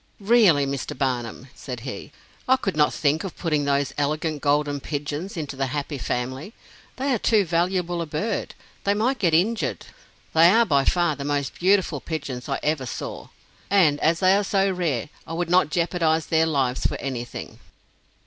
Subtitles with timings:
[0.19, 0.97] "Really, Mr.
[0.97, 2.11] Barnum," said he,
[2.47, 6.55] "I could not think of putting those elegant golden pigeons into the Happy Family
[6.95, 9.85] they are too valuable a bird they might get injured
[10.33, 13.27] they are by far the most beautiful pigeons I ever saw;
[13.69, 17.59] and as they are so rare, I would not jeopardize their lives for anything."